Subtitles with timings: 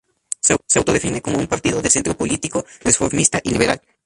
[0.39, 3.79] Se autodefine como un partido de centro político, reformista y liberal.